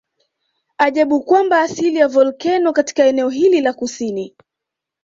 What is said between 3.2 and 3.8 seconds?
hili la